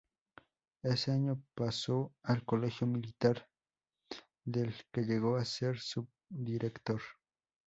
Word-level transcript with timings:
Ese 0.81 1.11
año 1.11 1.39
pasó 1.53 2.11
al 2.23 2.43
Colegio 2.43 2.87
Militar, 2.87 3.47
del 4.43 4.73
que 4.91 5.01
llegó 5.03 5.35
a 5.37 5.45
ser 5.45 5.77
subdirector. 5.77 7.01